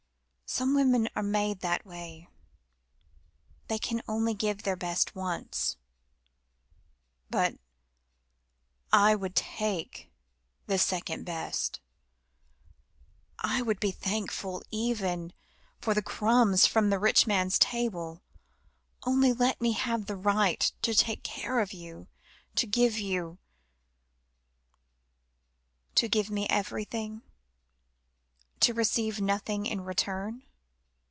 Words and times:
Some 0.53 0.75
women 0.75 1.07
are 1.15 1.23
made 1.23 1.61
that 1.61 1.85
way. 1.85 2.27
They 3.69 3.79
can 3.79 4.01
only 4.05 4.33
give 4.33 4.63
their 4.63 4.75
best 4.75 5.15
once." 5.15 5.77
"But 7.29 7.55
I 8.91 9.15
would 9.15 9.33
take 9.33 10.11
the 10.67 10.77
second 10.77 11.23
best. 11.23 11.79
I 13.39 13.61
would 13.61 13.79
be 13.79 13.91
thankful 13.93 14.61
even 14.71 15.31
for 15.79 15.93
the 15.93 16.01
crumbs 16.03 16.67
from 16.67 16.89
the 16.89 16.99
rich 16.99 17.25
man's 17.25 17.57
table. 17.57 18.21
Only 19.03 19.31
let 19.31 19.61
me 19.61 19.71
have 19.71 20.05
the 20.05 20.17
right 20.17 20.69
to 20.81 20.93
take 20.93 21.23
care 21.23 21.61
of 21.61 21.71
you, 21.71 22.09
to 22.55 22.67
give 22.67 22.97
you" 22.97 23.37
"To 25.95 26.09
give 26.09 26.29
me 26.29 26.45
everything, 26.49 27.21
and 27.21 27.21
to 28.61 28.75
receive 28.75 29.19
nothing 29.19 29.65
in 29.65 29.81
return? 29.81 30.43